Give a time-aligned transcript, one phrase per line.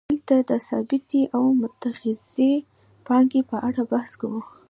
[0.09, 2.53] دلته د ثابتې او متغیرې
[3.07, 4.41] پانګې په اړه بحث کوو